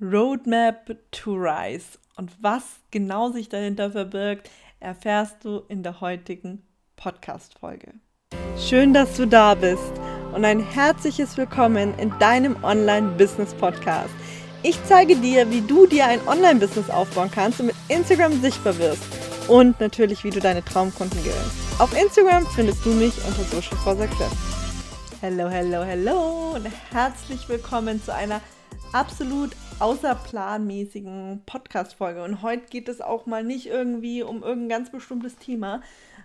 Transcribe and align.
Roadmap 0.00 0.96
to 1.10 1.34
Rise. 1.34 1.98
Und 2.16 2.30
was 2.40 2.62
genau 2.90 3.30
sich 3.30 3.50
dahinter 3.50 3.90
verbirgt, 3.90 4.48
erfährst 4.80 5.44
du 5.44 5.58
in 5.68 5.82
der 5.82 6.00
heutigen 6.00 6.62
Podcast-Folge. 6.96 7.92
Schön, 8.56 8.94
dass 8.94 9.18
du 9.18 9.26
da 9.26 9.54
bist 9.54 9.92
und 10.34 10.46
ein 10.46 10.60
herzliches 10.60 11.36
Willkommen 11.36 11.98
in 11.98 12.10
deinem 12.18 12.64
Online-Business-Podcast. 12.64 14.08
Ich 14.62 14.82
zeige 14.84 15.16
dir, 15.16 15.50
wie 15.50 15.60
du 15.60 15.86
dir 15.86 16.06
ein 16.06 16.26
Online-Business 16.26 16.88
aufbauen 16.88 17.30
kannst 17.30 17.60
und 17.60 17.66
mit 17.66 17.76
Instagram 17.88 18.40
sichtbar 18.40 18.78
wirst. 18.78 19.02
Und 19.48 19.80
natürlich, 19.80 20.24
wie 20.24 20.30
du 20.30 20.40
deine 20.40 20.64
Traumkunden 20.64 21.22
gewinnst. 21.22 21.78
Auf 21.78 21.94
Instagram 22.00 22.46
findest 22.46 22.86
du 22.86 22.90
mich 22.90 23.12
unter 23.26 23.44
Social 23.44 23.76
for 23.76 23.96
Success. 23.96 24.32
Hello, 25.20 25.50
hello, 25.50 25.82
hello 25.82 26.52
und 26.54 26.66
herzlich 26.90 27.46
willkommen 27.50 28.02
zu 28.02 28.14
einer 28.14 28.40
absolut 28.92 29.54
außerplanmäßigen 29.78 31.42
Podcast-Folge. 31.46 32.24
Und 32.24 32.42
heute 32.42 32.66
geht 32.66 32.88
es 32.88 33.00
auch 33.00 33.24
mal 33.24 33.44
nicht 33.44 33.66
irgendwie 33.66 34.22
um 34.22 34.42
irgendein 34.42 34.80
ganz 34.80 34.90
bestimmtes 34.90 35.36
Thema, 35.36 35.80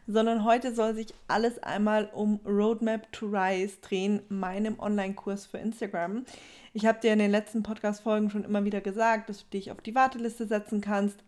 sondern 0.07 0.43
heute 0.43 0.73
soll 0.73 0.95
sich 0.95 1.13
alles 1.27 1.61
einmal 1.61 2.09
um 2.13 2.39
Roadmap 2.45 3.11
to 3.11 3.27
Rise 3.27 3.77
drehen, 3.81 4.21
meinem 4.29 4.79
Online-Kurs 4.79 5.45
für 5.45 5.59
Instagram. 5.59 6.25
Ich 6.73 6.87
habe 6.87 6.99
dir 6.99 7.13
in 7.13 7.19
den 7.19 7.31
letzten 7.31 7.61
Podcast-Folgen 7.61 8.31
schon 8.31 8.43
immer 8.43 8.65
wieder 8.65 8.81
gesagt, 8.81 9.29
dass 9.29 9.39
du 9.39 9.45
dich 9.51 9.71
auf 9.71 9.81
die 9.81 9.95
Warteliste 9.95 10.47
setzen 10.47 10.81
kannst. 10.81 11.23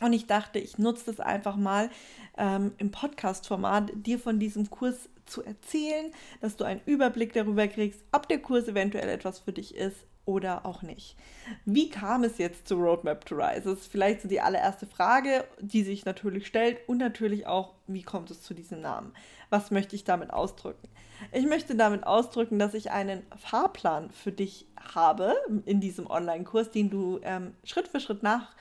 Und 0.00 0.12
ich 0.12 0.26
dachte, 0.26 0.58
ich 0.58 0.78
nutze 0.78 1.06
das 1.06 1.20
einfach 1.20 1.56
mal 1.56 1.90
ähm, 2.36 2.72
im 2.78 2.90
Podcast-Format, 2.90 3.92
dir 3.94 4.18
von 4.18 4.40
diesem 4.40 4.68
Kurs 4.68 5.08
zu 5.26 5.44
erzählen, 5.44 6.12
dass 6.40 6.56
du 6.56 6.64
einen 6.64 6.82
Überblick 6.86 7.32
darüber 7.32 7.68
kriegst, 7.68 8.04
ob 8.12 8.28
der 8.28 8.40
Kurs 8.40 8.66
eventuell 8.68 9.08
etwas 9.08 9.38
für 9.38 9.52
dich 9.52 9.74
ist 9.74 10.06
oder 10.26 10.66
auch 10.66 10.82
nicht. 10.82 11.16
Wie 11.64 11.88
kam 11.88 12.24
es 12.24 12.38
jetzt 12.38 12.68
zu 12.68 12.74
Roadmap 12.74 13.24
to 13.24 13.36
Rise? 13.36 13.62
Das 13.62 13.80
ist 13.80 13.90
vielleicht 13.90 14.20
so 14.20 14.28
die 14.28 14.40
allererste 14.40 14.86
Frage, 14.86 15.44
die 15.60 15.82
sich 15.82 16.04
natürlich 16.04 16.46
stellt 16.46 16.78
und 16.86 16.98
natürlich 16.98 17.46
auch, 17.46 17.72
wie 17.86 18.02
kommt 18.02 18.30
es 18.30 18.42
zu 18.42 18.52
diesem 18.52 18.80
Namen? 18.82 19.14
Was 19.48 19.70
möchte 19.70 19.96
ich 19.96 20.04
damit 20.04 20.32
ausdrücken? 20.32 20.88
Ich 21.32 21.46
möchte 21.46 21.76
damit 21.76 22.04
ausdrücken, 22.04 22.58
dass 22.58 22.74
ich 22.74 22.90
einen 22.90 23.22
Fahrplan 23.36 24.10
für 24.10 24.32
dich 24.32 24.66
habe 24.94 25.34
in 25.64 25.80
diesem 25.80 26.08
Online-Kurs, 26.10 26.70
den 26.70 26.90
du 26.90 27.20
ähm, 27.22 27.54
Schritt 27.64 27.88
für 27.88 28.00
Schritt 28.00 28.22
nach 28.22 28.54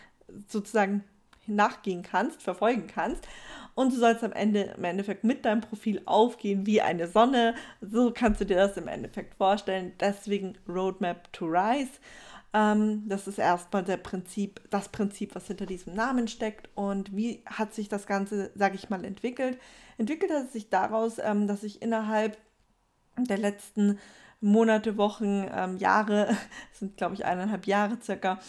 sozusagen 0.48 1.04
nachgehen 1.48 2.04
kannst, 2.04 2.44
verfolgen 2.44 2.88
kannst 2.88 3.28
und 3.76 3.94
du 3.94 3.98
sollst 3.98 4.24
am 4.24 4.32
Ende 4.32 4.74
im 4.78 4.84
Endeffekt 4.84 5.24
mit 5.24 5.46
deinem 5.46 5.62
Profil 5.62 6.02
aufgehen 6.06 6.66
wie 6.66 6.82
eine 6.82 7.08
Sonne. 7.08 7.56
So 7.82 8.12
kannst 8.12 8.42
du 8.42 8.46
dir 8.46 8.56
das 8.56 8.78
im 8.78 8.88
Endeffekt 8.88 9.36
vorstellen. 9.36 9.92
Deswegen 10.00 10.58
Roadmap 10.68 11.32
to 11.34 11.46
Rise. 11.46 11.92
Ähm, 12.54 13.04
das 13.08 13.28
ist 13.28 13.38
erstmal 13.38 13.84
der 13.84 13.98
Prinzip, 13.98 14.62
das 14.70 14.88
Prinzip, 14.88 15.36
was 15.36 15.48
hinter 15.48 15.66
diesem 15.66 15.94
Namen 15.94 16.30
steckt. 16.30 16.70
Und 16.74 17.16
wie 17.16 17.44
hat 17.46 17.74
sich 17.74 17.90
das 17.90 18.08
Ganze, 18.08 18.52
sage 18.56 18.76
ich 18.76 18.90
mal, 18.90 19.04
entwickelt? 19.04 19.60
Entwickelt 19.98 20.32
hat 20.32 20.46
es 20.46 20.54
sich 20.54 20.70
daraus, 20.70 21.20
ähm, 21.20 21.46
dass 21.46 21.64
ich 21.64 21.82
innerhalb 21.82 22.38
der 23.18 23.38
letzten 23.38 24.00
Monate, 24.40 24.98
Wochen, 24.98 25.46
ähm, 25.54 25.76
Jahre, 25.78 26.30
sind 26.72 26.96
glaube 26.96 27.16
ich 27.16 27.26
eineinhalb 27.26 27.68
Jahre 27.68 27.98
circa, 28.02 28.40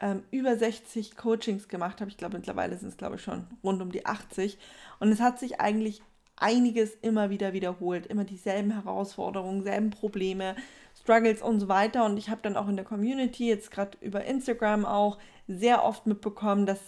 ähm, 0.00 0.24
über 0.30 0.56
60 0.56 1.16
Coachings 1.16 1.68
gemacht 1.68 2.00
habe. 2.00 2.10
Ich 2.10 2.16
glaube, 2.16 2.36
mittlerweile 2.36 2.76
sind 2.76 2.88
es, 2.88 2.96
glaube 2.96 3.16
ich, 3.16 3.22
schon 3.22 3.46
rund 3.62 3.80
um 3.80 3.90
die 3.90 4.06
80. 4.06 4.58
Und 5.00 5.10
es 5.10 5.20
hat 5.20 5.38
sich 5.38 5.60
eigentlich 5.60 6.02
einiges 6.36 6.94
immer 7.00 7.30
wieder 7.30 7.52
wiederholt. 7.52 8.06
Immer 8.06 8.24
dieselben 8.24 8.72
Herausforderungen, 8.72 9.62
selben 9.62 9.90
Probleme, 9.90 10.54
Struggles 11.00 11.42
und 11.42 11.60
so 11.60 11.68
weiter. 11.68 12.04
Und 12.04 12.18
ich 12.18 12.28
habe 12.28 12.42
dann 12.42 12.56
auch 12.56 12.68
in 12.68 12.76
der 12.76 12.84
Community, 12.84 13.48
jetzt 13.48 13.70
gerade 13.70 13.96
über 14.00 14.24
Instagram 14.24 14.84
auch, 14.84 15.18
sehr 15.48 15.84
oft 15.84 16.06
mitbekommen, 16.06 16.66
dass 16.66 16.80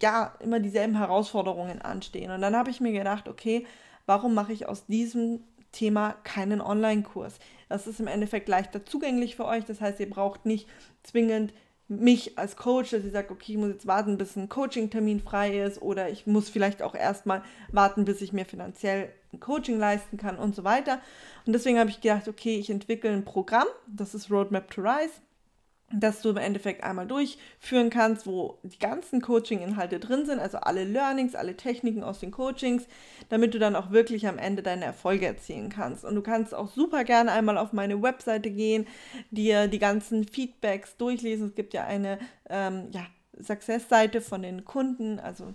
ja 0.00 0.34
immer 0.40 0.60
dieselben 0.60 0.96
Herausforderungen 0.96 1.82
anstehen. 1.82 2.30
Und 2.30 2.40
dann 2.40 2.56
habe 2.56 2.70
ich 2.70 2.80
mir 2.80 2.92
gedacht, 2.92 3.28
okay, 3.28 3.66
warum 4.06 4.34
mache 4.34 4.52
ich 4.52 4.68
aus 4.68 4.86
diesem 4.86 5.44
Thema 5.72 6.12
keinen 6.24 6.60
Online-Kurs? 6.60 7.38
Das 7.68 7.86
ist 7.86 8.00
im 8.00 8.06
Endeffekt 8.06 8.48
leichter 8.48 8.84
zugänglich 8.84 9.36
für 9.36 9.44
euch. 9.44 9.64
Das 9.64 9.80
heißt, 9.80 10.00
ihr 10.00 10.10
braucht 10.10 10.46
nicht 10.46 10.68
zwingend 11.02 11.52
mich 11.88 12.36
als 12.36 12.56
Coach, 12.56 12.90
dass 12.90 13.04
ich 13.04 13.12
sage, 13.12 13.30
okay, 13.30 13.52
ich 13.52 13.58
muss 13.58 13.70
jetzt 13.70 13.86
warten, 13.86 14.18
bis 14.18 14.36
ein 14.36 14.48
Coaching-Termin 14.48 15.20
frei 15.20 15.62
ist 15.62 15.80
oder 15.80 16.08
ich 16.08 16.26
muss 16.26 16.48
vielleicht 16.48 16.82
auch 16.82 16.94
erstmal 16.94 17.42
warten, 17.70 18.04
bis 18.04 18.22
ich 18.22 18.32
mir 18.32 18.44
finanziell 18.44 19.12
ein 19.32 19.40
Coaching 19.40 19.78
leisten 19.78 20.16
kann 20.16 20.36
und 20.36 20.54
so 20.54 20.64
weiter. 20.64 21.00
Und 21.46 21.52
deswegen 21.52 21.78
habe 21.78 21.90
ich 21.90 22.00
gedacht, 22.00 22.26
okay, 22.26 22.58
ich 22.58 22.70
entwickle 22.70 23.10
ein 23.10 23.24
Programm, 23.24 23.68
das 23.86 24.14
ist 24.14 24.30
Roadmap 24.30 24.70
to 24.70 24.80
Rise 24.80 25.20
dass 25.92 26.20
du 26.20 26.30
im 26.30 26.36
Endeffekt 26.36 26.82
einmal 26.82 27.06
durchführen 27.06 27.90
kannst, 27.90 28.26
wo 28.26 28.58
die 28.64 28.78
ganzen 28.78 29.20
Coaching-Inhalte 29.20 30.00
drin 30.00 30.26
sind, 30.26 30.40
also 30.40 30.58
alle 30.58 30.84
Learnings, 30.84 31.36
alle 31.36 31.56
Techniken 31.56 32.02
aus 32.02 32.18
den 32.18 32.32
Coachings, 32.32 32.86
damit 33.28 33.54
du 33.54 33.58
dann 33.58 33.76
auch 33.76 33.92
wirklich 33.92 34.26
am 34.26 34.38
Ende 34.38 34.62
deine 34.62 34.84
Erfolge 34.84 35.26
erzielen 35.26 35.68
kannst. 35.68 36.04
Und 36.04 36.16
du 36.16 36.22
kannst 36.22 36.54
auch 36.54 36.68
super 36.68 37.04
gerne 37.04 37.30
einmal 37.30 37.56
auf 37.56 37.72
meine 37.72 38.02
Webseite 38.02 38.50
gehen, 38.50 38.86
dir 39.30 39.68
die 39.68 39.78
ganzen 39.78 40.26
Feedbacks 40.26 40.96
durchlesen. 40.96 41.48
Es 41.48 41.54
gibt 41.54 41.72
ja 41.72 41.84
eine 41.84 42.18
ähm, 42.50 42.88
ja, 42.90 43.06
Success-Seite 43.40 44.20
von 44.20 44.42
den 44.42 44.64
Kunden, 44.64 45.20
also 45.20 45.52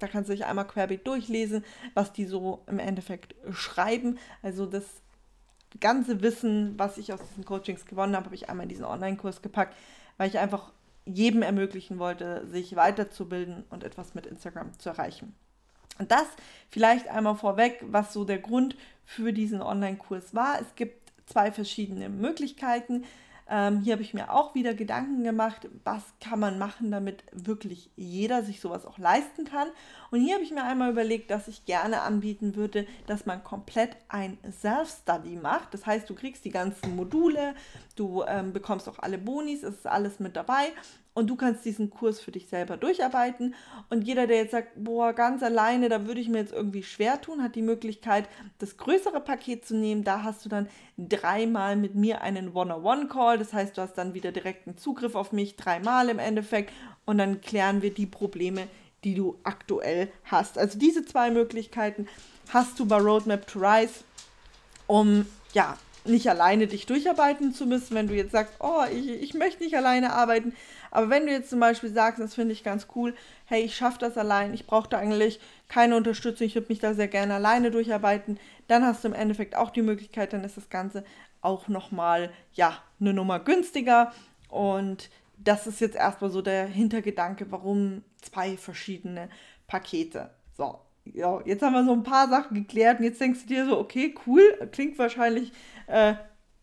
da 0.00 0.08
kannst 0.08 0.28
du 0.28 0.34
dich 0.34 0.44
einmal 0.44 0.66
querbeet 0.66 1.06
durchlesen, 1.06 1.64
was 1.94 2.12
die 2.12 2.24
so 2.24 2.64
im 2.66 2.80
Endeffekt 2.80 3.36
schreiben. 3.52 4.18
Also 4.42 4.66
das 4.66 4.84
ganze 5.80 6.22
Wissen, 6.22 6.78
was 6.78 6.98
ich 6.98 7.12
aus 7.12 7.20
diesen 7.28 7.44
Coachings 7.44 7.86
gewonnen 7.86 8.16
habe, 8.16 8.26
habe 8.26 8.34
ich 8.34 8.48
einmal 8.48 8.64
in 8.64 8.70
diesen 8.70 8.84
Online-Kurs 8.84 9.42
gepackt, 9.42 9.76
weil 10.16 10.28
ich 10.28 10.38
einfach 10.38 10.72
jedem 11.04 11.42
ermöglichen 11.42 11.98
wollte, 11.98 12.46
sich 12.46 12.76
weiterzubilden 12.76 13.64
und 13.70 13.84
etwas 13.84 14.14
mit 14.14 14.26
Instagram 14.26 14.78
zu 14.78 14.90
erreichen. 14.90 15.34
Und 15.98 16.10
das 16.10 16.26
vielleicht 16.70 17.08
einmal 17.08 17.34
vorweg, 17.34 17.82
was 17.86 18.12
so 18.12 18.24
der 18.24 18.38
Grund 18.38 18.76
für 19.04 19.32
diesen 19.32 19.62
Online-Kurs 19.62 20.34
war. 20.34 20.60
Es 20.60 20.74
gibt 20.76 21.12
zwei 21.26 21.50
verschiedene 21.50 22.08
Möglichkeiten. 22.08 23.04
Ähm, 23.50 23.80
hier 23.80 23.94
habe 23.94 24.02
ich 24.02 24.14
mir 24.14 24.32
auch 24.32 24.54
wieder 24.54 24.74
Gedanken 24.74 25.24
gemacht, 25.24 25.68
was 25.82 26.02
kann 26.20 26.38
man 26.38 26.58
machen, 26.58 26.90
damit 26.90 27.24
wirklich 27.32 27.90
jeder 27.96 28.42
sich 28.42 28.60
sowas 28.60 28.84
auch 28.84 28.98
leisten 28.98 29.44
kann. 29.44 29.68
Und 30.10 30.20
hier 30.20 30.34
habe 30.34 30.44
ich 30.44 30.50
mir 30.50 30.64
einmal 30.64 30.90
überlegt, 30.90 31.30
dass 31.30 31.48
ich 31.48 31.64
gerne 31.64 32.02
anbieten 32.02 32.56
würde, 32.56 32.86
dass 33.06 33.26
man 33.26 33.44
komplett 33.44 33.96
ein 34.08 34.38
Self-Study 34.50 35.36
macht. 35.36 35.74
Das 35.74 35.86
heißt, 35.86 36.08
du 36.08 36.14
kriegst 36.14 36.44
die 36.44 36.50
ganzen 36.50 36.96
Module, 36.96 37.54
du 37.96 38.24
ähm, 38.26 38.52
bekommst 38.52 38.88
auch 38.88 38.98
alle 38.98 39.18
Bonis, 39.18 39.62
es 39.62 39.76
ist 39.76 39.86
alles 39.86 40.18
mit 40.18 40.36
dabei 40.36 40.72
und 41.18 41.26
du 41.26 41.34
kannst 41.34 41.64
diesen 41.64 41.90
Kurs 41.90 42.20
für 42.20 42.30
dich 42.30 42.46
selber 42.46 42.76
durcharbeiten. 42.76 43.56
Und 43.90 44.02
jeder, 44.06 44.28
der 44.28 44.36
jetzt 44.36 44.52
sagt, 44.52 44.68
boah, 44.76 45.12
ganz 45.12 45.42
alleine, 45.42 45.88
da 45.88 46.06
würde 46.06 46.20
ich 46.20 46.28
mir 46.28 46.38
jetzt 46.38 46.52
irgendwie 46.52 46.84
schwer 46.84 47.20
tun, 47.20 47.42
hat 47.42 47.56
die 47.56 47.62
Möglichkeit, 47.62 48.28
das 48.60 48.76
größere 48.76 49.20
Paket 49.20 49.66
zu 49.66 49.74
nehmen. 49.74 50.04
Da 50.04 50.22
hast 50.22 50.44
du 50.44 50.48
dann 50.48 50.68
dreimal 50.96 51.74
mit 51.74 51.96
mir 51.96 52.22
einen 52.22 52.54
One-on-One-Call. 52.54 53.36
Das 53.36 53.52
heißt, 53.52 53.76
du 53.76 53.82
hast 53.82 53.94
dann 53.94 54.14
wieder 54.14 54.30
direkten 54.30 54.76
Zugriff 54.76 55.16
auf 55.16 55.32
mich, 55.32 55.56
dreimal 55.56 56.08
im 56.08 56.20
Endeffekt. 56.20 56.72
Und 57.04 57.18
dann 57.18 57.40
klären 57.40 57.82
wir 57.82 57.92
die 57.92 58.06
Probleme, 58.06 58.68
die 59.04 59.14
du 59.14 59.38
aktuell 59.44 60.10
hast. 60.24 60.58
Also 60.58 60.78
diese 60.78 61.04
zwei 61.04 61.30
Möglichkeiten 61.30 62.08
hast 62.50 62.78
du 62.78 62.86
bei 62.86 62.96
Roadmap 62.96 63.46
to 63.46 63.60
Rise, 63.60 64.04
um 64.86 65.26
ja 65.52 65.76
nicht 66.04 66.28
alleine 66.28 66.66
dich 66.66 66.86
durcharbeiten 66.86 67.52
zu 67.52 67.66
müssen, 67.66 67.94
wenn 67.94 68.08
du 68.08 68.14
jetzt 68.14 68.32
sagst, 68.32 68.54
oh, 68.60 68.84
ich, 68.90 69.08
ich 69.08 69.34
möchte 69.34 69.62
nicht 69.62 69.76
alleine 69.76 70.12
arbeiten. 70.12 70.54
Aber 70.90 71.10
wenn 71.10 71.26
du 71.26 71.32
jetzt 71.32 71.50
zum 71.50 71.60
Beispiel 71.60 71.90
sagst, 71.90 72.20
das 72.20 72.34
finde 72.34 72.52
ich 72.52 72.64
ganz 72.64 72.86
cool, 72.94 73.14
hey, 73.44 73.62
ich 73.62 73.76
schaffe 73.76 73.98
das 73.98 74.16
allein, 74.16 74.54
ich 74.54 74.66
brauche 74.66 74.88
da 74.88 74.98
eigentlich 74.98 75.38
keine 75.68 75.96
Unterstützung, 75.96 76.46
ich 76.46 76.54
würde 76.54 76.68
mich 76.70 76.78
da 76.78 76.94
sehr 76.94 77.08
gerne 77.08 77.34
alleine 77.34 77.70
durcharbeiten, 77.70 78.38
dann 78.68 78.84
hast 78.84 79.04
du 79.04 79.08
im 79.08 79.14
Endeffekt 79.14 79.54
auch 79.54 79.70
die 79.70 79.82
Möglichkeit, 79.82 80.32
dann 80.32 80.44
ist 80.44 80.56
das 80.56 80.70
Ganze 80.70 81.04
auch 81.40 81.68
nochmal, 81.68 82.30
ja, 82.54 82.78
eine 83.00 83.12
Nummer 83.12 83.38
günstiger. 83.38 84.12
Und 84.48 85.10
das 85.42 85.66
ist 85.66 85.80
jetzt 85.80 85.96
erstmal 85.96 86.30
so 86.30 86.42
der 86.42 86.66
Hintergedanke, 86.66 87.50
warum 87.50 88.02
zwei 88.20 88.56
verschiedene 88.56 89.28
Pakete. 89.66 90.30
So, 90.56 90.80
ja, 91.04 91.40
jetzt 91.44 91.62
haben 91.62 91.74
wir 91.74 91.84
so 91.84 91.92
ein 91.92 92.02
paar 92.02 92.28
Sachen 92.28 92.54
geklärt 92.54 92.98
und 92.98 93.04
jetzt 93.04 93.20
denkst 93.20 93.42
du 93.42 93.46
dir 93.48 93.66
so, 93.66 93.78
okay, 93.78 94.14
cool, 94.26 94.42
klingt 94.72 94.98
wahrscheinlich 94.98 95.52
äh, 95.86 96.14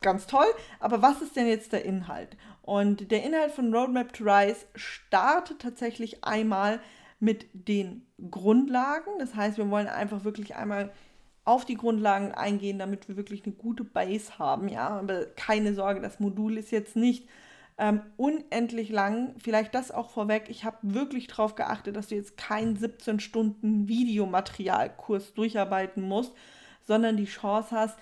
ganz 0.01 0.27
toll, 0.27 0.45
aber 0.79 1.01
was 1.01 1.21
ist 1.21 1.35
denn 1.35 1.47
jetzt 1.47 1.73
der 1.73 1.85
Inhalt? 1.85 2.37
Und 2.61 3.11
der 3.11 3.23
Inhalt 3.23 3.51
von 3.51 3.73
Roadmap 3.73 4.13
to 4.13 4.23
Rise 4.23 4.65
startet 4.75 5.61
tatsächlich 5.61 6.23
einmal 6.23 6.79
mit 7.19 7.47
den 7.53 8.05
Grundlagen. 8.29 9.11
Das 9.19 9.35
heißt, 9.35 9.57
wir 9.57 9.69
wollen 9.69 9.87
einfach 9.87 10.23
wirklich 10.23 10.55
einmal 10.55 10.91
auf 11.43 11.63
die 11.63 11.75
Grundlagen 11.75 12.31
eingehen, 12.31 12.79
damit 12.79 13.07
wir 13.07 13.17
wirklich 13.17 13.45
eine 13.45 13.53
gute 13.53 13.83
Base 13.83 14.39
haben. 14.39 14.67
Ja, 14.67 14.89
aber 14.89 15.25
keine 15.25 15.75
Sorge, 15.75 16.01
das 16.01 16.19
Modul 16.19 16.57
ist 16.57 16.71
jetzt 16.71 16.95
nicht 16.95 17.27
ähm, 17.77 18.01
unendlich 18.17 18.89
lang. 18.89 19.35
Vielleicht 19.37 19.75
das 19.75 19.91
auch 19.91 20.09
vorweg. 20.09 20.45
Ich 20.49 20.63
habe 20.63 20.77
wirklich 20.81 21.27
darauf 21.27 21.55
geachtet, 21.55 21.95
dass 21.95 22.07
du 22.07 22.15
jetzt 22.15 22.37
keinen 22.37 22.75
17 22.75 23.19
Stunden 23.19 23.87
Videomaterialkurs 23.87 25.33
durcharbeiten 25.33 26.03
musst, 26.03 26.33
sondern 26.87 27.17
die 27.17 27.25
Chance 27.25 27.71
hast, 27.71 27.97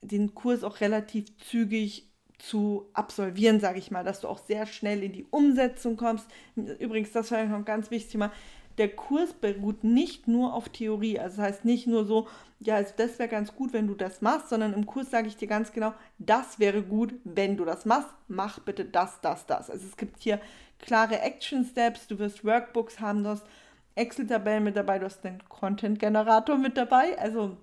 den 0.00 0.34
Kurs 0.34 0.64
auch 0.64 0.80
relativ 0.80 1.36
zügig 1.38 2.10
zu 2.38 2.90
absolvieren, 2.92 3.60
sage 3.60 3.78
ich 3.78 3.90
mal, 3.90 4.04
dass 4.04 4.20
du 4.20 4.28
auch 4.28 4.38
sehr 4.38 4.66
schnell 4.66 5.02
in 5.02 5.12
die 5.12 5.24
Umsetzung 5.30 5.96
kommst. 5.96 6.26
Übrigens, 6.56 7.12
das 7.12 7.30
war 7.30 7.44
noch 7.44 7.56
ein 7.56 7.64
ganz 7.64 7.90
wichtiges 7.90 8.12
Thema. 8.12 8.32
Der 8.78 8.88
Kurs 8.88 9.32
beruht 9.32 9.84
nicht 9.84 10.26
nur 10.26 10.54
auf 10.54 10.68
Theorie, 10.68 11.18
also 11.18 11.36
das 11.36 11.46
heißt 11.46 11.64
nicht 11.64 11.86
nur 11.86 12.04
so, 12.04 12.28
ja, 12.60 12.76
also 12.76 12.92
das 12.96 13.18
wäre 13.18 13.28
ganz 13.28 13.54
gut, 13.54 13.72
wenn 13.72 13.86
du 13.86 13.94
das 13.94 14.20
machst, 14.20 14.48
sondern 14.48 14.72
im 14.72 14.86
Kurs 14.86 15.10
sage 15.10 15.28
ich 15.28 15.36
dir 15.36 15.48
ganz 15.48 15.72
genau, 15.72 15.94
das 16.18 16.58
wäre 16.58 16.82
gut, 16.82 17.14
wenn 17.24 17.56
du 17.56 17.64
das 17.64 17.84
machst, 17.84 18.08
mach 18.26 18.58
bitte 18.60 18.84
das, 18.84 19.20
das, 19.20 19.46
das. 19.46 19.70
Also 19.70 19.86
es 19.86 19.96
gibt 19.96 20.22
hier 20.22 20.40
klare 20.78 21.20
Action 21.20 21.64
Steps, 21.64 22.06
du 22.08 22.18
wirst 22.18 22.44
Workbooks 22.44 23.00
haben, 23.00 23.22
du 23.22 23.30
hast 23.30 23.46
Excel-Tabellen 23.94 24.64
mit 24.64 24.76
dabei, 24.76 24.98
du 24.98 25.06
hast 25.06 25.24
einen 25.24 25.42
Content-Generator 25.48 26.58
mit 26.58 26.76
dabei, 26.76 27.18
also 27.18 27.56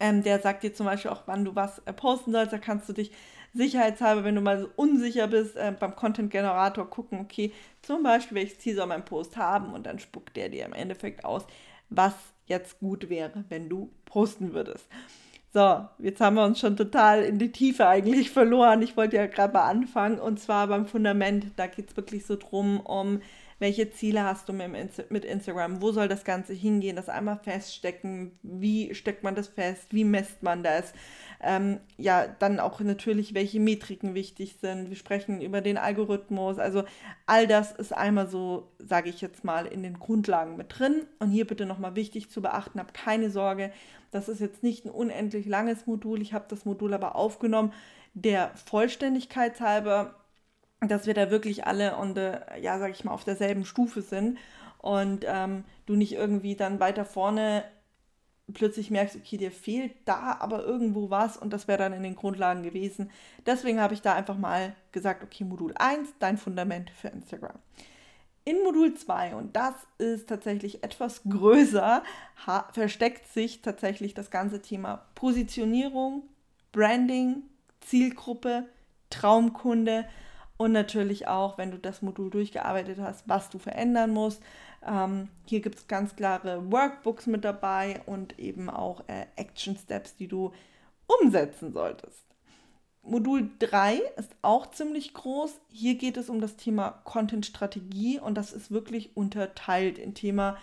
ähm, 0.00 0.22
der 0.22 0.38
sagt 0.40 0.62
dir 0.62 0.72
zum 0.72 0.86
Beispiel 0.86 1.10
auch, 1.10 1.22
wann 1.26 1.44
du 1.44 1.54
was 1.56 1.80
äh, 1.80 1.92
posten 1.92 2.32
sollst. 2.32 2.52
Da 2.52 2.58
kannst 2.58 2.88
du 2.88 2.92
dich 2.92 3.10
sicherheitshalber, 3.54 4.24
wenn 4.24 4.34
du 4.34 4.40
mal 4.40 4.60
so 4.60 4.68
unsicher 4.76 5.26
bist, 5.28 5.56
äh, 5.56 5.72
beim 5.78 5.96
Content-Generator 5.96 6.88
gucken, 6.88 7.20
okay, 7.20 7.52
zum 7.82 8.02
Beispiel, 8.02 8.36
welches 8.36 8.58
Ziel 8.58 8.76
soll 8.76 8.86
mein 8.86 9.04
Post 9.04 9.36
haben 9.36 9.72
und 9.72 9.86
dann 9.86 9.98
spuckt 9.98 10.36
der 10.36 10.48
dir 10.48 10.64
im 10.64 10.72
Endeffekt 10.72 11.24
aus, 11.24 11.46
was 11.90 12.14
jetzt 12.46 12.78
gut 12.80 13.08
wäre, 13.08 13.44
wenn 13.48 13.68
du 13.68 13.90
posten 14.04 14.52
würdest. 14.54 14.86
So, 15.52 15.86
jetzt 15.98 16.20
haben 16.20 16.36
wir 16.36 16.44
uns 16.44 16.60
schon 16.60 16.76
total 16.76 17.24
in 17.24 17.38
die 17.38 17.52
Tiefe 17.52 17.86
eigentlich 17.86 18.30
verloren. 18.32 18.82
Ich 18.82 18.96
wollte 18.96 19.16
ja 19.16 19.26
gerade 19.26 19.54
mal 19.54 19.68
anfangen 19.68 20.18
und 20.18 20.38
zwar 20.38 20.66
beim 20.66 20.86
Fundament. 20.86 21.46
Da 21.56 21.66
geht 21.66 21.90
es 21.90 21.96
wirklich 21.96 22.26
so 22.26 22.36
drum, 22.36 22.80
um 22.80 23.20
welche 23.58 23.90
Ziele 23.90 24.24
hast 24.24 24.48
du 24.48 24.52
mit 24.52 25.24
Instagram, 25.24 25.82
wo 25.82 25.90
soll 25.92 26.08
das 26.08 26.24
Ganze 26.24 26.52
hingehen, 26.52 26.96
das 26.96 27.08
einmal 27.08 27.38
feststecken, 27.42 28.38
wie 28.42 28.94
steckt 28.94 29.24
man 29.24 29.34
das 29.34 29.48
fest, 29.48 29.92
wie 29.92 30.04
messt 30.04 30.42
man 30.42 30.62
das, 30.62 30.92
ähm, 31.40 31.80
ja, 31.96 32.26
dann 32.26 32.60
auch 32.60 32.80
natürlich, 32.80 33.34
welche 33.34 33.60
Metriken 33.60 34.14
wichtig 34.14 34.56
sind, 34.60 34.88
wir 34.90 34.96
sprechen 34.96 35.40
über 35.40 35.60
den 35.60 35.76
Algorithmus, 35.76 36.58
also 36.58 36.84
all 37.26 37.46
das 37.46 37.72
ist 37.72 37.92
einmal 37.92 38.28
so, 38.28 38.72
sage 38.78 39.10
ich 39.10 39.20
jetzt 39.20 39.44
mal, 39.44 39.66
in 39.66 39.82
den 39.82 39.98
Grundlagen 39.98 40.56
mit 40.56 40.78
drin. 40.78 41.06
Und 41.18 41.30
hier 41.30 41.46
bitte 41.46 41.66
nochmal 41.66 41.96
wichtig 41.96 42.30
zu 42.30 42.42
beachten, 42.42 42.80
hab 42.80 42.94
keine 42.94 43.30
Sorge, 43.30 43.72
das 44.10 44.28
ist 44.28 44.40
jetzt 44.40 44.62
nicht 44.62 44.84
ein 44.84 44.90
unendlich 44.90 45.46
langes 45.46 45.86
Modul, 45.86 46.22
ich 46.22 46.32
habe 46.32 46.46
das 46.48 46.64
Modul 46.64 46.94
aber 46.94 47.14
aufgenommen, 47.14 47.72
der 48.14 48.50
Vollständigkeit 48.66 49.60
halber, 49.60 50.14
dass 50.80 51.06
wir 51.06 51.14
da 51.14 51.30
wirklich 51.30 51.66
alle 51.66 51.96
on 51.96 52.14
the, 52.14 52.30
ja, 52.60 52.78
sag 52.78 52.90
ich 52.90 53.04
mal, 53.04 53.12
auf 53.12 53.24
derselben 53.24 53.64
Stufe 53.64 54.02
sind 54.02 54.38
und 54.78 55.24
ähm, 55.26 55.64
du 55.86 55.96
nicht 55.96 56.12
irgendwie 56.12 56.54
dann 56.54 56.80
weiter 56.80 57.04
vorne 57.04 57.64
plötzlich 58.54 58.90
merkst, 58.90 59.16
okay, 59.16 59.36
dir 59.36 59.50
fehlt 59.50 59.92
da 60.06 60.38
aber 60.40 60.64
irgendwo 60.64 61.10
was 61.10 61.36
und 61.36 61.52
das 61.52 61.68
wäre 61.68 61.78
dann 61.78 61.92
in 61.92 62.02
den 62.02 62.16
Grundlagen 62.16 62.62
gewesen. 62.62 63.10
Deswegen 63.44 63.80
habe 63.80 63.94
ich 63.94 64.02
da 64.02 64.14
einfach 64.14 64.38
mal 64.38 64.74
gesagt, 64.92 65.22
okay, 65.22 65.44
Modul 65.44 65.74
1, 65.76 66.14
dein 66.18 66.38
Fundament 66.38 66.90
für 66.90 67.08
Instagram. 67.08 67.58
In 68.44 68.62
Modul 68.62 68.94
2, 68.94 69.34
und 69.34 69.54
das 69.54 69.74
ist 69.98 70.28
tatsächlich 70.28 70.82
etwas 70.82 71.22
größer, 71.28 72.02
versteckt 72.72 73.30
sich 73.30 73.60
tatsächlich 73.60 74.14
das 74.14 74.30
ganze 74.30 74.62
Thema 74.62 75.04
Positionierung, 75.14 76.22
Branding, 76.72 77.42
Zielgruppe, 77.80 78.64
Traumkunde 79.10 80.06
und 80.58 80.72
natürlich 80.72 81.28
auch, 81.28 81.56
wenn 81.56 81.70
du 81.70 81.78
das 81.78 82.02
Modul 82.02 82.30
durchgearbeitet 82.30 82.98
hast, 83.00 83.26
was 83.28 83.48
du 83.48 83.58
verändern 83.58 84.10
musst. 84.10 84.42
Ähm, 84.86 85.28
hier 85.46 85.60
gibt 85.60 85.76
es 85.76 85.86
ganz 85.86 86.14
klare 86.16 86.70
Workbooks 86.70 87.26
mit 87.26 87.44
dabei 87.44 88.02
und 88.06 88.38
eben 88.38 88.68
auch 88.68 89.00
äh, 89.08 89.26
Action 89.36 89.76
Steps, 89.76 90.16
die 90.16 90.28
du 90.28 90.52
umsetzen 91.06 91.72
solltest. 91.72 92.24
Modul 93.02 93.50
3 93.60 94.00
ist 94.16 94.34
auch 94.42 94.70
ziemlich 94.70 95.14
groß. 95.14 95.58
Hier 95.70 95.94
geht 95.94 96.16
es 96.16 96.28
um 96.28 96.40
das 96.40 96.56
Thema 96.56 97.00
Content-Strategie 97.04 98.18
und 98.18 98.34
das 98.34 98.52
ist 98.52 98.70
wirklich 98.70 99.16
unterteilt 99.16 99.96
in 99.96 100.14
Thema, 100.14 100.58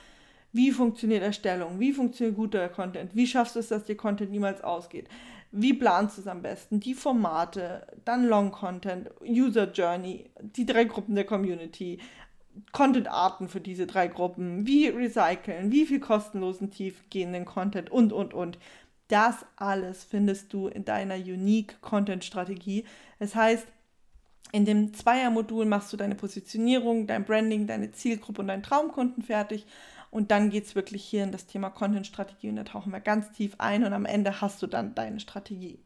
wie 0.51 0.71
funktioniert 0.71 1.23
Erstellung, 1.23 1.79
wie 1.79 1.91
funktioniert 1.91 2.37
guter 2.37 2.69
Content, 2.69 3.15
wie 3.15 3.27
schaffst 3.27 3.55
du 3.55 3.59
es, 3.59 3.69
dass 3.69 3.85
dir 3.85 3.97
Content 3.97 4.31
niemals 4.31 4.63
ausgeht, 4.63 5.09
wie 5.57 5.73
planst 5.73 6.17
du 6.17 6.21
es 6.21 6.27
am 6.27 6.41
besten? 6.41 6.79
Die 6.81 6.93
Formate, 6.93 7.87
dann 8.03 8.25
Long 8.25 8.51
Content, 8.51 9.09
User 9.21 9.71
Journey, 9.71 10.29
die 10.41 10.65
drei 10.65 10.83
Gruppen 10.83 11.15
der 11.15 11.23
Community, 11.23 11.99
Content-Arten 12.71 13.47
für 13.47 13.61
diese 13.61 13.87
drei 13.87 14.07
Gruppen, 14.07 14.67
wie 14.67 14.87
recyceln, 14.87 15.71
wie 15.71 15.85
viel 15.85 15.99
kostenlosen, 15.99 16.71
tiefgehenden 16.71 17.45
Content 17.45 17.89
und, 17.89 18.11
und, 18.11 18.33
und. 18.33 18.59
Das 19.07 19.45
alles 19.55 20.03
findest 20.03 20.51
du 20.51 20.67
in 20.67 20.83
deiner 20.83 21.15
Unique 21.15 21.79
Content 21.81 22.25
Strategie. 22.25 22.85
Das 23.19 23.35
heißt, 23.35 23.67
in 24.51 24.65
dem 24.65 24.93
Zweier-Modul 24.93 25.65
machst 25.65 25.91
du 25.93 25.97
deine 25.97 26.15
Positionierung, 26.15 27.07
dein 27.07 27.25
Branding, 27.25 27.67
deine 27.67 27.91
Zielgruppe 27.91 28.41
und 28.41 28.47
deinen 28.47 28.63
Traumkunden 28.63 29.23
fertig. 29.23 29.65
Und 30.15 30.31
dann 30.31 30.49
geht 30.49 30.63
es 30.63 30.75
wirklich 30.75 31.03
hier 31.03 31.25
in 31.25 31.33
das 31.33 31.45
Thema 31.45 31.69
Content-Strategie 31.69 32.47
und 32.47 32.55
da 32.55 32.63
tauchen 32.63 32.93
wir 32.93 33.01
ganz 33.01 33.33
tief 33.33 33.55
ein 33.57 33.83
und 33.83 33.91
am 33.91 34.05
Ende 34.05 34.39
hast 34.39 34.61
du 34.61 34.67
dann 34.67 34.95
deine 34.95 35.19
Strategie. 35.19 35.77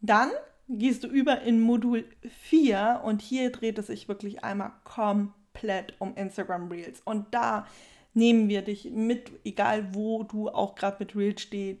Dann 0.00 0.30
gehst 0.68 1.04
du 1.04 1.06
über 1.06 1.42
in 1.42 1.60
Modul 1.60 2.04
4 2.48 3.02
und 3.04 3.22
hier 3.22 3.52
dreht 3.52 3.78
es 3.78 3.86
sich 3.86 4.08
wirklich 4.08 4.42
einmal 4.42 4.72
komplett 4.82 5.94
um 6.00 6.16
Instagram 6.16 6.68
Reels. 6.68 7.00
Und 7.04 7.32
da 7.32 7.68
nehmen 8.12 8.48
wir 8.48 8.62
dich 8.62 8.90
mit, 8.90 9.30
egal 9.44 9.94
wo 9.94 10.24
du 10.24 10.48
auch 10.48 10.74
gerade 10.74 10.96
mit 10.98 11.14
Reels 11.14 11.42
stehst, 11.42 11.78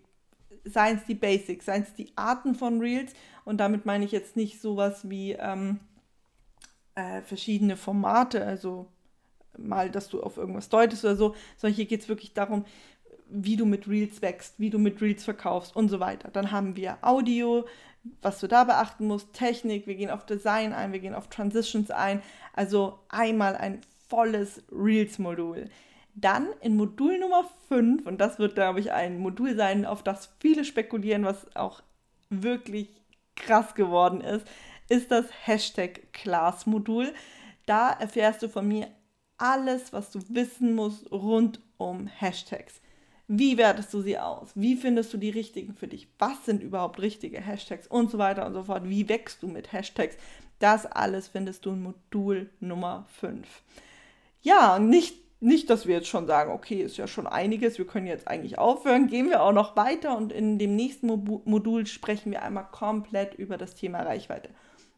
seien 0.62 0.98
es 0.98 1.06
die 1.06 1.16
Basics, 1.16 1.66
seien 1.66 1.82
es 1.82 1.92
die 1.94 2.12
Arten 2.14 2.54
von 2.54 2.78
Reels. 2.78 3.14
Und 3.44 3.58
damit 3.58 3.84
meine 3.84 4.04
ich 4.04 4.12
jetzt 4.12 4.36
nicht 4.36 4.60
sowas 4.60 5.10
wie 5.10 5.32
ähm, 5.32 5.80
äh, 6.94 7.20
verschiedene 7.22 7.76
Formate, 7.76 8.46
also 8.46 8.86
mal, 9.58 9.90
dass 9.90 10.08
du 10.08 10.22
auf 10.22 10.36
irgendwas 10.36 10.68
deutest 10.68 11.04
oder 11.04 11.16
so, 11.16 11.34
sondern 11.56 11.76
hier 11.76 11.86
geht 11.86 12.02
es 12.02 12.08
wirklich 12.08 12.34
darum, 12.34 12.64
wie 13.28 13.56
du 13.56 13.66
mit 13.66 13.88
Reels 13.88 14.22
wächst, 14.22 14.58
wie 14.58 14.70
du 14.70 14.78
mit 14.78 15.00
Reels 15.00 15.24
verkaufst 15.24 15.74
und 15.74 15.88
so 15.88 16.00
weiter. 16.00 16.30
Dann 16.30 16.50
haben 16.50 16.76
wir 16.76 16.98
Audio, 17.02 17.64
was 18.22 18.40
du 18.40 18.46
da 18.46 18.64
beachten 18.64 19.06
musst, 19.06 19.32
Technik, 19.32 19.86
wir 19.86 19.94
gehen 19.94 20.10
auf 20.10 20.26
Design 20.26 20.72
ein, 20.72 20.92
wir 20.92 21.00
gehen 21.00 21.14
auf 21.14 21.28
Transitions 21.28 21.90
ein. 21.90 22.22
Also 22.52 22.98
einmal 23.08 23.56
ein 23.56 23.80
volles 24.08 24.62
Reels-Modul. 24.70 25.70
Dann 26.14 26.48
in 26.60 26.76
Modul 26.76 27.18
Nummer 27.18 27.50
5, 27.68 28.06
und 28.06 28.18
das 28.18 28.38
wird, 28.38 28.54
glaube 28.54 28.78
ich, 28.80 28.92
ein 28.92 29.18
Modul 29.18 29.56
sein, 29.56 29.84
auf 29.84 30.02
das 30.02 30.32
viele 30.38 30.64
spekulieren, 30.64 31.24
was 31.24 31.56
auch 31.56 31.82
wirklich 32.30 32.88
krass 33.34 33.74
geworden 33.74 34.20
ist, 34.20 34.46
ist 34.88 35.10
das 35.10 35.26
Hashtag 35.44 36.12
Class-Modul. 36.12 37.12
Da 37.66 37.90
erfährst 37.90 38.42
du 38.42 38.48
von 38.48 38.68
mir 38.68 38.88
alles, 39.44 39.92
was 39.92 40.10
du 40.10 40.20
wissen 40.30 40.74
musst 40.74 41.12
rund 41.12 41.60
um 41.76 42.06
Hashtags. 42.06 42.80
Wie 43.28 43.58
wertest 43.58 43.92
du 43.92 44.00
sie 44.00 44.18
aus? 44.18 44.50
Wie 44.54 44.74
findest 44.74 45.12
du 45.12 45.18
die 45.18 45.28
richtigen 45.28 45.74
für 45.74 45.86
dich? 45.86 46.08
Was 46.18 46.46
sind 46.46 46.62
überhaupt 46.62 47.00
richtige 47.00 47.40
Hashtags 47.40 47.86
und 47.86 48.10
so 48.10 48.16
weiter 48.16 48.46
und 48.46 48.54
so 48.54 48.64
fort? 48.64 48.88
Wie 48.88 49.08
wächst 49.08 49.42
du 49.42 49.48
mit 49.48 49.70
Hashtags? 49.70 50.16
Das 50.60 50.86
alles 50.86 51.28
findest 51.28 51.66
du 51.66 51.72
in 51.72 51.82
Modul 51.82 52.48
Nummer 52.60 53.06
5. 53.20 53.46
Ja, 54.40 54.78
nicht, 54.78 55.16
nicht, 55.42 55.68
dass 55.68 55.86
wir 55.86 55.96
jetzt 55.96 56.08
schon 56.08 56.26
sagen, 56.26 56.50
okay, 56.50 56.80
ist 56.80 56.96
ja 56.96 57.06
schon 57.06 57.26
einiges, 57.26 57.76
wir 57.76 57.86
können 57.86 58.06
jetzt 58.06 58.26
eigentlich 58.26 58.58
aufhören, 58.58 59.08
gehen 59.08 59.28
wir 59.28 59.42
auch 59.42 59.52
noch 59.52 59.76
weiter 59.76 60.16
und 60.16 60.32
in 60.32 60.58
dem 60.58 60.74
nächsten 60.74 61.06
Modul 61.06 61.86
sprechen 61.86 62.32
wir 62.32 62.42
einmal 62.42 62.68
komplett 62.72 63.34
über 63.34 63.58
das 63.58 63.74
Thema 63.74 64.00
Reichweite 64.00 64.48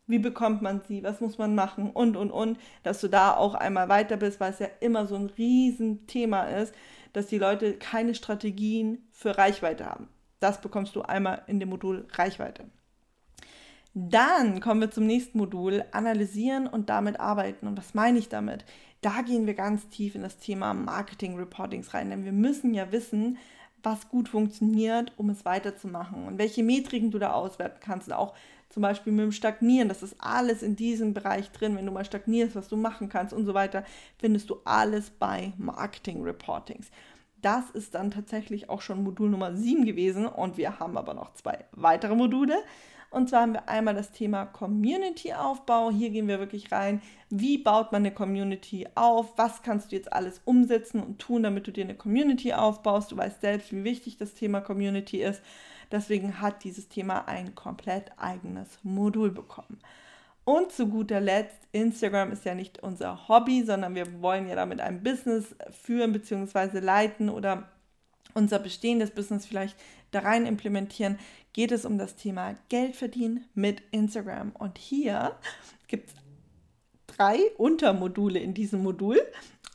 wie 0.07 0.19
bekommt 0.19 0.63
man 0.63 0.83
sie, 0.87 1.03
was 1.03 1.21
muss 1.21 1.39
man 1.39 1.55
machen 1.55 1.91
und, 1.91 2.17
und, 2.17 2.31
und, 2.31 2.59
dass 2.83 3.01
du 3.01 3.09
da 3.09 3.35
auch 3.37 3.55
einmal 3.55 3.89
weiter 3.89 4.17
bist, 4.17 4.41
weil 4.41 4.53
es 4.53 4.59
ja 4.59 4.69
immer 4.81 5.07
so 5.07 5.17
ein 5.17 5.27
Riesenthema 5.27 6.45
ist, 6.45 6.75
dass 7.13 7.27
die 7.27 7.39
Leute 7.39 7.75
keine 7.75 8.15
Strategien 8.15 9.07
für 9.13 9.37
Reichweite 9.37 9.87
haben. 9.87 10.09
Das 10.41 10.61
bekommst 10.61 10.95
du 10.95 11.03
einmal 11.03 11.43
in 11.47 11.61
dem 11.61 11.71
Modul 11.71 12.07
Reichweite. 12.13 12.67
Dann 13.95 14.61
kommen 14.61 14.83
wir 14.83 14.91
zum 14.91 15.07
nächsten 15.07 15.39
Modul, 15.39 15.83
analysieren 15.93 16.67
und 16.67 16.91
damit 16.91 17.19
arbeiten. 17.19 17.67
Und 17.67 17.79
was 17.79 17.95
meine 17.95 18.19
ich 18.19 18.29
damit? 18.29 18.67
Da 19.01 19.23
gehen 19.23 19.47
wir 19.47 19.55
ganz 19.55 19.89
tief 19.89 20.15
in 20.15 20.23
das 20.23 20.37
Thema 20.37 20.75
Marketing 20.75 21.37
Reportings 21.39 21.95
rein, 21.95 22.11
denn 22.11 22.25
wir 22.25 22.33
müssen 22.33 22.75
ja 22.75 22.93
wissen, 22.93 23.39
was 23.83 24.09
gut 24.09 24.29
funktioniert, 24.29 25.13
um 25.17 25.31
es 25.31 25.45
weiterzumachen 25.45 26.27
und 26.27 26.39
welche 26.39 26.63
Metriken 26.63 27.11
du 27.11 27.19
da 27.19 27.33
auswerten 27.33 27.79
kannst. 27.81 28.09
Und 28.09 28.15
auch 28.15 28.35
zum 28.69 28.83
Beispiel 28.83 29.13
mit 29.13 29.25
dem 29.25 29.33
Stagnieren, 29.33 29.89
das 29.89 30.03
ist 30.03 30.17
alles 30.19 30.63
in 30.63 30.77
diesem 30.77 31.15
Bereich 31.15 31.51
drin. 31.51 31.77
Wenn 31.77 31.87
du 31.87 31.93
mal 31.93 32.05
stagnierst, 32.05 32.55
was 32.55 32.69
du 32.69 32.77
machen 32.77 33.09
kannst 33.09 33.33
und 33.33 33.47
so 33.47 33.55
weiter, 33.55 33.85
findest 34.19 34.51
du 34.51 34.57
alles 34.65 35.11
bei 35.11 35.53
Marketing 35.57 36.23
Reportings. 36.23 36.91
Das 37.43 37.71
ist 37.71 37.95
dann 37.95 38.11
tatsächlich 38.11 38.69
auch 38.69 38.81
schon 38.81 39.03
Modul 39.03 39.31
Nummer 39.31 39.55
7 39.55 39.85
gewesen 39.85 40.27
und 40.27 40.57
wir 40.57 40.79
haben 40.79 40.97
aber 40.97 41.15
noch 41.15 41.35
zwei 41.35 41.65
weitere 41.73 42.15
Module. 42.15 42.57
Und 43.11 43.29
zwar 43.29 43.43
haben 43.43 43.53
wir 43.53 43.69
einmal 43.69 43.95
das 43.95 44.11
Thema 44.11 44.47
Community-Aufbau. 44.47 45.91
Hier 45.91 46.11
gehen 46.11 46.29
wir 46.29 46.39
wirklich 46.39 46.73
rein. 46.73 47.01
Wie 47.31 47.57
baut 47.57 47.93
man 47.93 48.03
eine 48.03 48.13
Community 48.13 48.89
auf? 48.95 49.39
Was 49.39 49.63
kannst 49.63 49.93
du 49.93 49.97
jetzt 49.97 50.13
alles 50.13 50.41
umsetzen 50.45 51.01
und 51.03 51.19
tun, 51.19 51.43
damit 51.43 51.67
du 51.67 51.73
dir 51.73 51.85
eine 51.85 51.95
Community 51.95 52.53
aufbaust? 52.53 53.13
Du 53.13 53.17
weißt 53.17 53.41
selbst, 53.41 53.73
wie 53.73 53.85
wichtig 53.85 54.17
das 54.17 54.35
Thema 54.35 54.61
Community 54.61 55.23
ist. 55.23 55.41
Deswegen 55.91 56.41
hat 56.41 56.65
dieses 56.65 56.89
Thema 56.89 57.27
ein 57.29 57.55
komplett 57.55 58.11
eigenes 58.19 58.79
Modul 58.83 59.31
bekommen. 59.31 59.79
Und 60.45 60.71
zu 60.71 60.89
guter 60.89 61.21
Letzt, 61.21 61.59
Instagram 61.73 62.31
ist 62.31 62.45
ja 62.45 62.55
nicht 62.55 62.83
unser 62.83 63.29
Hobby, 63.29 63.65
sondern 63.65 63.95
wir 63.95 64.23
wollen 64.23 64.49
ja 64.49 64.55
damit 64.55 64.81
ein 64.81 65.03
Business 65.03 65.57
führen 65.71 66.13
bzw. 66.13 66.79
leiten 66.79 67.29
oder 67.29 67.69
unser 68.35 68.59
bestehendes 68.59 69.11
Business 69.11 69.47
vielleicht 69.47 69.77
da 70.13 70.21
rein 70.21 70.47
implementieren, 70.47 71.19
geht 71.53 71.73
es 71.73 71.85
um 71.85 71.99
das 71.99 72.17
Thema 72.17 72.55
Geld 72.69 72.95
verdienen 72.95 73.45
mit 73.55 73.83
Instagram. 73.91 74.53
Und 74.53 74.79
hier 74.79 75.35
gibt 75.89 76.11
es 76.11 76.15
drei 77.07 77.39
Untermodule 77.57 78.39
in 78.39 78.55
diesem 78.55 78.83
Modul. 78.83 79.21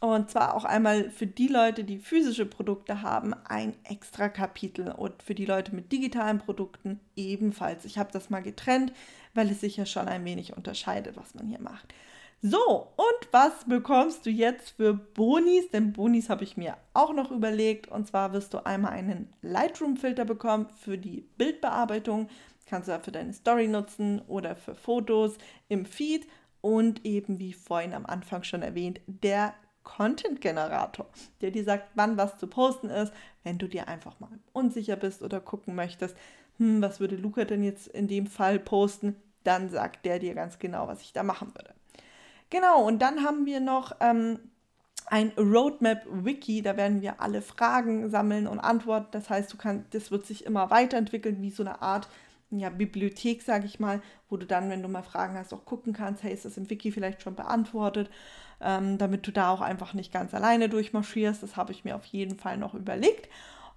Und 0.02 0.32
zwar 0.32 0.56
auch 0.56 0.66
einmal 0.66 1.12
für 1.12 1.28
die 1.28 1.48
Leute, 1.48 1.84
die 1.84 2.00
physische 2.00 2.48
Produkte 2.48 3.04
haben, 3.04 3.36
ein 3.46 3.76
extra 3.84 4.30
Kapitel 4.30 4.92
und 4.92 5.22
für 5.22 5.36
die 5.36 5.46
Leute 5.46 5.76
mit 5.76 5.92
digitalen 5.92 6.40
Produkten 6.40 7.00
ebenfalls. 7.16 7.86
Ich 7.86 8.00
habe 8.00 8.12
das 8.12 8.32
mal 8.32 8.42
getrennt, 8.42 8.94
weil 9.36 9.52
es 9.52 9.62
sich 9.62 9.78
ja 9.78 9.86
schon 9.86 10.08
ein 10.08 10.26
wenig 10.26 10.58
unterscheidet, 10.58 11.18
was 11.18 11.36
man 11.36 11.46
hier 11.46 11.62
macht. 11.62 11.94
So, 12.42 12.88
und 12.96 13.28
was 13.32 13.66
bekommst 13.66 14.26
du 14.26 14.32
jetzt 14.32 14.72
für 14.72 14.96
Bonis? 14.96 15.70
Denn 15.70 15.94
Bonis 15.94 16.32
habe 16.32 16.46
ich 16.46 16.58
mir 16.58 16.78
auch 16.96 17.14
noch 17.14 17.30
überlegt. 17.30 17.88
Und 17.88 18.08
zwar 18.08 18.34
wirst 18.34 18.56
du 18.56 18.66
einmal 18.66 18.94
einen 18.94 19.32
Lightroom-Filter 19.44 20.26
bekommen 20.26 20.68
für 20.84 20.98
die 20.98 21.28
Bildbearbeitung. 21.38 22.28
Kannst 22.66 22.88
du 22.88 22.94
ja 22.94 23.00
für 23.00 23.12
deine 23.12 23.34
Story 23.34 23.68
nutzen 23.68 24.20
oder 24.28 24.56
für 24.56 24.74
Fotos 24.74 25.38
im 25.70 25.86
Feed. 25.86 26.28
Und 26.62 27.06
eben, 27.06 27.38
wie 27.38 27.54
vorhin 27.54 27.94
am 27.94 28.08
Anfang 28.08 28.42
schon 28.42 28.64
erwähnt, 28.64 29.00
der 29.06 29.54
Content-Generator, 29.84 31.08
der 31.42 31.52
dir 31.52 31.64
sagt, 31.64 31.90
wann 31.96 32.18
was 32.18 32.38
zu 32.38 32.48
posten 32.48 32.90
ist, 32.90 33.14
wenn 33.44 33.58
du 33.58 33.68
dir 33.68 33.88
einfach 33.88 34.20
mal 34.20 34.30
unsicher 34.54 34.96
bist 34.96 35.22
oder 35.22 35.40
gucken 35.40 35.76
möchtest, 35.76 36.16
hm, 36.58 36.82
was 36.82 37.00
würde 37.00 37.16
Luca 37.16 37.46
denn 37.46 37.64
jetzt 37.64 37.88
in 37.88 38.08
dem 38.08 38.28
Fall 38.28 38.60
posten, 38.60 39.16
dann 39.44 39.70
sagt 39.70 40.06
der 40.06 40.20
dir 40.20 40.36
ganz 40.36 40.60
genau, 40.60 40.88
was 40.88 41.02
ich 41.02 41.14
da 41.14 41.24
machen 41.24 41.54
würde. 41.56 41.74
Genau, 42.50 42.86
und 42.86 43.02
dann 43.02 43.24
haben 43.24 43.46
wir 43.46 43.60
noch 43.60 43.96
ähm, 44.02 44.40
ein 45.08 45.32
Roadmap-Wiki, 45.38 46.62
da 46.62 46.78
werden 46.78 47.02
wir 47.02 47.22
alle 47.22 47.42
Fragen 47.42 48.10
sammeln 48.10 48.48
und 48.48 48.60
antworten. 48.60 49.08
Das 49.12 49.30
heißt, 49.30 49.52
du 49.52 49.58
kannst, 49.58 49.94
das 49.94 50.12
wird 50.12 50.26
sich 50.26 50.46
immer 50.46 50.70
weiterentwickeln, 50.70 51.42
wie 51.42 51.50
so 51.50 51.64
eine 51.64 51.82
Art 51.82 52.08
ja, 52.52 52.70
Bibliothek, 52.70 53.42
sage 53.42 53.66
ich 53.66 53.80
mal, 53.80 54.02
wo 54.30 54.38
du 54.38 54.46
dann, 54.46 54.70
wenn 54.70 54.82
du 54.82 54.88
mal 54.88 55.04
Fragen 55.04 55.38
hast, 55.38 55.54
auch 55.54 55.66
gucken 55.66 55.94
kannst, 55.94 56.24
hey, 56.24 56.34
ist 56.34 56.46
das 56.46 56.58
im 56.58 56.70
Wiki 56.70 56.92
vielleicht 56.92 57.22
schon 57.22 57.36
beantwortet? 57.36 58.10
ähm, 58.62 58.98
damit 58.98 59.28
du 59.28 59.32
da 59.32 59.52
auch 59.52 59.62
einfach 59.62 59.94
nicht 59.94 60.14
ganz 60.14 60.34
alleine 60.34 60.70
durchmarschierst. 60.70 61.42
Das 61.44 61.56
habe 61.56 61.72
ich 61.72 61.84
mir 61.84 61.96
auf 61.96 62.06
jeden 62.06 62.38
Fall 62.38 62.58
noch 62.58 62.74
überlegt. 62.74 63.30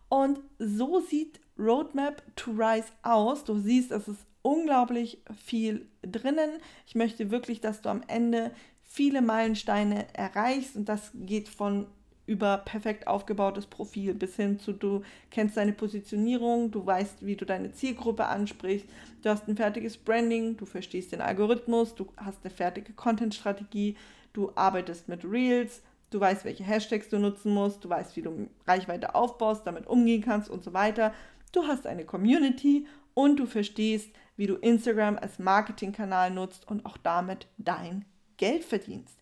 Und 0.09 0.41
so 0.59 1.01
sieht 1.01 1.41
Roadmap 1.59 2.23
to 2.37 2.51
Rise 2.53 2.89
aus. 3.03 3.45
Du 3.45 3.59
siehst, 3.59 3.91
es 3.91 4.09
ist 4.09 4.21
unglaublich 4.43 5.19
viel 5.35 5.87
drinnen. 6.03 6.51
Ich 6.87 6.95
möchte 6.95 7.31
wirklich, 7.31 7.61
dass 7.61 7.81
du 7.81 7.89
am 7.89 8.03
Ende 8.07 8.51
viele 8.83 9.23
Meilensteine 9.23 10.07
erreichst 10.13 10.77
und 10.77 10.89
das 10.89 11.11
geht 11.15 11.49
von 11.49 11.87
über 12.27 12.59
perfekt 12.59 13.07
aufgebautes 13.07 13.67
Profil 13.67 14.15
bis 14.15 14.37
hin 14.37 14.59
zu 14.59 14.73
du 14.73 15.03
kennst 15.31 15.57
deine 15.57 15.73
Positionierung, 15.73 16.71
du 16.71 16.85
weißt, 16.85 17.25
wie 17.27 17.37
du 17.37 17.45
deine 17.45 17.73
Zielgruppe 17.73 18.27
ansprichst, 18.27 18.87
du 19.23 19.29
hast 19.29 19.47
ein 19.49 19.57
fertiges 19.57 19.97
Branding, 19.97 20.57
du 20.57 20.65
verstehst 20.65 21.13
den 21.13 21.21
Algorithmus, 21.21 21.95
du 21.95 22.07
hast 22.17 22.39
eine 22.45 22.55
fertige 22.55 22.93
Content-Strategie, 22.93 23.97
du 24.33 24.53
arbeitest 24.55 25.09
mit 25.09 25.25
Reels, 25.25 25.83
du 26.11 26.21
weißt, 26.21 26.45
welche 26.45 26.65
Hashtags 26.65 27.09
du 27.09 27.19
nutzen 27.19 27.53
musst, 27.53 27.85
du 27.85 27.89
weißt, 27.89 28.17
wie 28.17 28.23
du 28.23 28.49
Reichweite 28.67 29.15
aufbaust, 29.15 29.67
damit 29.67 29.87
umgehen 29.87 30.23
kannst 30.23 30.49
und 30.49 30.65
so 30.65 30.73
weiter. 30.73 31.13
Du 31.53 31.67
hast 31.67 31.87
eine 31.87 32.05
Community 32.05 32.87
und 33.15 33.37
du 33.37 33.47
verstehst, 33.47 34.11
wie 34.37 34.47
du 34.47 34.55
Instagram 34.57 35.19
als 35.19 35.39
Marketingkanal 35.39 36.31
nutzt 36.31 36.69
und 36.69 36.85
auch 36.87 36.97
damit 36.97 37.47
dein 37.59 38.05
Geld 38.37 38.65
verdienst. 38.65 39.17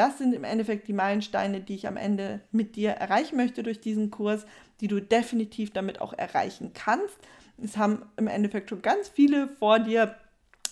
Das 0.00 0.16
sind 0.16 0.32
im 0.32 0.44
Endeffekt 0.44 0.88
die 0.88 0.94
Meilensteine, 0.94 1.60
die 1.60 1.74
ich 1.74 1.86
am 1.86 1.98
Ende 1.98 2.40
mit 2.52 2.74
dir 2.74 2.92
erreichen 2.92 3.36
möchte 3.36 3.62
durch 3.62 3.82
diesen 3.82 4.10
Kurs, 4.10 4.46
die 4.80 4.88
du 4.88 4.98
definitiv 4.98 5.74
damit 5.74 6.00
auch 6.00 6.14
erreichen 6.14 6.70
kannst. 6.72 7.18
Es 7.62 7.76
haben 7.76 8.06
im 8.16 8.26
Endeffekt 8.26 8.70
schon 8.70 8.80
ganz 8.80 9.10
viele 9.10 9.48
vor 9.58 9.78
dir 9.78 10.16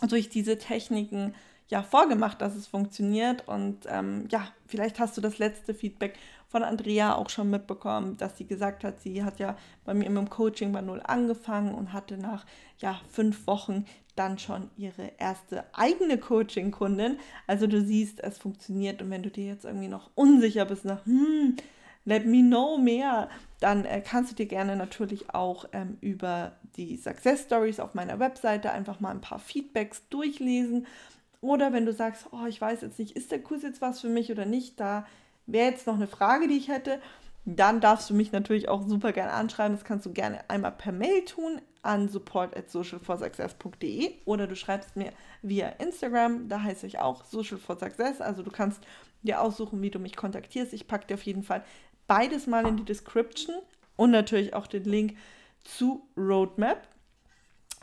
durch 0.08 0.30
diese 0.30 0.56
Techniken 0.56 1.34
ja 1.68 1.82
vorgemacht, 1.82 2.40
dass 2.40 2.56
es 2.56 2.66
funktioniert. 2.66 3.46
Und 3.46 3.84
ähm, 3.86 4.28
ja, 4.30 4.48
vielleicht 4.66 4.98
hast 4.98 5.14
du 5.18 5.20
das 5.20 5.36
letzte 5.36 5.74
Feedback 5.74 6.14
von 6.48 6.64
Andrea 6.64 7.14
auch 7.14 7.28
schon 7.28 7.50
mitbekommen, 7.50 8.16
dass 8.16 8.38
sie 8.38 8.46
gesagt 8.46 8.82
hat, 8.82 9.00
sie 9.00 9.22
hat 9.22 9.38
ja 9.38 9.56
bei 9.84 9.94
mir 9.94 10.06
im 10.06 10.30
Coaching 10.30 10.72
bei 10.72 10.80
Null 10.80 11.02
angefangen 11.04 11.74
und 11.74 11.92
hatte 11.92 12.16
nach 12.16 12.46
ja, 12.78 13.00
fünf 13.10 13.46
Wochen 13.46 13.84
dann 14.16 14.38
schon 14.38 14.70
ihre 14.76 15.12
erste 15.18 15.64
eigene 15.74 16.18
Coaching-Kundin. 16.18 17.18
Also 17.46 17.66
du 17.66 17.82
siehst, 17.82 18.20
es 18.20 18.38
funktioniert 18.38 19.02
und 19.02 19.10
wenn 19.10 19.22
du 19.22 19.30
dir 19.30 19.46
jetzt 19.46 19.64
irgendwie 19.64 19.88
noch 19.88 20.10
unsicher 20.14 20.64
bist, 20.64 20.84
nach, 20.84 21.04
hm, 21.04 21.56
let 22.04 22.24
me 22.24 22.40
know 22.40 22.78
mehr, 22.78 23.28
dann 23.60 23.84
äh, 23.84 24.00
kannst 24.00 24.32
du 24.32 24.36
dir 24.36 24.46
gerne 24.46 24.74
natürlich 24.74 25.34
auch 25.34 25.66
ähm, 25.72 25.98
über 26.00 26.52
die 26.76 26.96
Success 26.96 27.42
Stories 27.42 27.78
auf 27.78 27.94
meiner 27.94 28.18
Webseite 28.18 28.72
einfach 28.72 29.00
mal 29.00 29.10
ein 29.10 29.20
paar 29.20 29.38
Feedbacks 29.38 30.08
durchlesen 30.08 30.86
oder 31.40 31.72
wenn 31.72 31.86
du 31.86 31.92
sagst, 31.92 32.26
oh, 32.32 32.46
ich 32.46 32.60
weiß 32.60 32.80
jetzt 32.80 32.98
nicht, 32.98 33.16
ist 33.16 33.30
der 33.30 33.42
Kurs 33.42 33.62
jetzt 33.62 33.80
was 33.80 34.00
für 34.00 34.08
mich 34.08 34.32
oder 34.32 34.44
nicht, 34.44 34.80
da 34.80 35.06
wäre 35.48 35.70
jetzt 35.70 35.86
noch 35.86 35.96
eine 35.96 36.06
Frage, 36.06 36.46
die 36.46 36.56
ich 36.56 36.68
hätte, 36.68 37.00
dann 37.44 37.80
darfst 37.80 38.10
du 38.10 38.14
mich 38.14 38.30
natürlich 38.30 38.68
auch 38.68 38.86
super 38.86 39.12
gerne 39.12 39.32
anschreiben. 39.32 39.74
Das 39.74 39.84
kannst 39.84 40.06
du 40.06 40.12
gerne 40.12 40.48
einmal 40.48 40.72
per 40.72 40.92
Mail 40.92 41.24
tun 41.24 41.60
an 41.82 42.08
support 42.08 42.56
at 42.56 42.70
socialforsuccess.de 42.70 44.12
oder 44.26 44.46
du 44.46 44.54
schreibst 44.54 44.96
mir 44.96 45.12
via 45.42 45.68
Instagram, 45.68 46.48
da 46.48 46.62
heiße 46.62 46.86
ich 46.86 46.98
auch 46.98 47.24
Social 47.24 47.56
for 47.56 47.78
Success. 47.78 48.20
Also 48.20 48.42
du 48.42 48.50
kannst 48.50 48.82
dir 49.22 49.40
aussuchen, 49.40 49.80
wie 49.80 49.90
du 49.90 49.98
mich 49.98 50.14
kontaktierst. 50.14 50.74
Ich 50.74 50.86
packe 50.86 51.06
dir 51.06 51.14
auf 51.14 51.22
jeden 51.22 51.42
Fall 51.42 51.64
beides 52.06 52.46
mal 52.46 52.66
in 52.66 52.76
die 52.76 52.84
Description 52.84 53.56
und 53.96 54.10
natürlich 54.10 54.54
auch 54.54 54.66
den 54.66 54.84
Link 54.84 55.16
zu 55.64 56.06
Roadmap. 56.16 56.86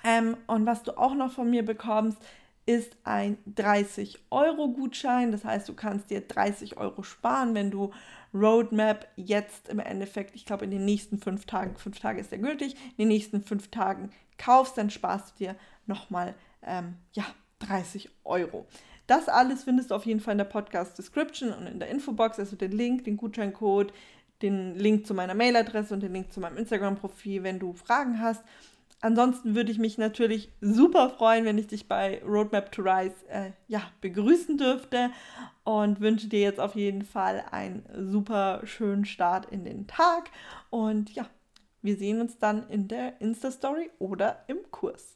Ähm, 0.03 0.37
und 0.45 0.65
was 0.65 0.83
du 0.83 0.97
auch 0.97 1.15
noch 1.15 1.31
von 1.31 1.49
mir 1.49 1.65
bekommst, 1.65 2.17
ist 2.65 2.97
ein 3.03 3.37
30-Euro-Gutschein. 3.55 5.31
Das 5.31 5.45
heißt, 5.45 5.69
du 5.69 5.73
kannst 5.73 6.09
dir 6.09 6.21
30 6.21 6.77
Euro 6.77 7.03
sparen, 7.03 7.53
wenn 7.53 7.71
du 7.71 7.91
Roadmap 8.33 9.07
jetzt 9.15 9.69
im 9.69 9.79
Endeffekt, 9.79 10.35
ich 10.35 10.45
glaube, 10.45 10.65
in 10.65 10.71
den 10.71 10.85
nächsten 10.85 11.19
fünf 11.19 11.45
Tagen, 11.45 11.77
fünf 11.77 11.99
Tage 11.99 12.19
ist 12.19 12.31
der 12.31 12.39
gültig, 12.39 12.73
in 12.73 13.05
den 13.05 13.07
nächsten 13.09 13.43
fünf 13.43 13.69
Tagen 13.69 14.09
kaufst, 14.37 14.77
dann 14.77 14.89
sparst 14.89 15.31
du 15.31 15.45
dir 15.45 15.55
nochmal 15.85 16.35
ähm, 16.63 16.95
ja, 17.13 17.25
30 17.59 18.09
Euro. 18.23 18.65
Das 19.07 19.29
alles 19.29 19.63
findest 19.63 19.91
du 19.91 19.95
auf 19.95 20.05
jeden 20.05 20.19
Fall 20.19 20.33
in 20.33 20.39
der 20.39 20.45
Podcast-Description 20.45 21.53
und 21.53 21.67
in 21.67 21.79
der 21.79 21.89
Infobox, 21.89 22.39
also 22.39 22.55
den 22.55 22.71
Link, 22.71 23.03
den 23.05 23.17
Gutscheincode, 23.17 23.93
den 24.41 24.75
Link 24.75 25.05
zu 25.05 25.13
meiner 25.13 25.35
Mailadresse 25.35 25.93
und 25.93 26.01
den 26.01 26.11
Link 26.11 26.33
zu 26.33 26.39
meinem 26.39 26.57
Instagram-Profil, 26.57 27.43
wenn 27.43 27.59
du 27.59 27.73
Fragen 27.73 28.19
hast. 28.19 28.43
Ansonsten 29.05 29.53
würde 29.53 29.71
ich 29.71 29.77
mich 29.77 29.99
natürlich 29.99 30.51
super 30.61 31.11
freuen, 31.11 31.45
wenn 31.45 31.59
ich 31.59 31.67
dich 31.67 31.87
bei 31.87 32.23
Roadmap 32.25 32.71
to 32.71 32.81
Rise 32.81 33.13
äh, 33.29 33.51
ja, 33.67 33.83
begrüßen 34.01 34.57
dürfte 34.57 35.11
und 35.63 36.01
wünsche 36.01 36.27
dir 36.27 36.39
jetzt 36.39 36.59
auf 36.59 36.73
jeden 36.73 37.03
Fall 37.03 37.45
einen 37.51 37.85
super 38.09 38.61
schönen 38.63 39.05
Start 39.05 39.45
in 39.51 39.63
den 39.63 39.85
Tag. 39.85 40.31
Und 40.71 41.13
ja, 41.13 41.27
wir 41.83 41.97
sehen 41.97 42.19
uns 42.19 42.39
dann 42.39 42.67
in 42.67 42.87
der 42.87 43.21
Insta-Story 43.21 43.91
oder 43.99 44.43
im 44.47 44.57
Kurs. 44.71 45.14